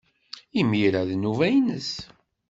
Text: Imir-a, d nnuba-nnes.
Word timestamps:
Imir-a, 0.59 1.01
d 1.07 1.09
nnuba-nnes. 1.13 1.91